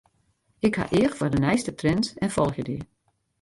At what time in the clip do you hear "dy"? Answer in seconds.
2.67-2.77